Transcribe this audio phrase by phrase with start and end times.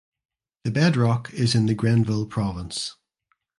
[0.63, 2.95] The bedrock is in the Grenville Province.